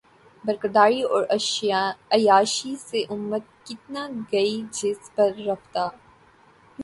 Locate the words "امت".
3.09-3.41